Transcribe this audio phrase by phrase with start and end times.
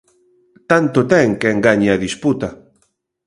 [0.69, 2.49] Tanto ten quen gañe a disputa.